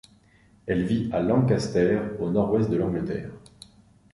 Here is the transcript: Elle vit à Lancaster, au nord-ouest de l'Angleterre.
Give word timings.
Elle 0.65 0.83
vit 0.87 1.11
à 1.13 1.21
Lancaster, 1.21 1.99
au 2.19 2.31
nord-ouest 2.31 2.71
de 2.71 2.75
l'Angleterre. 2.75 3.29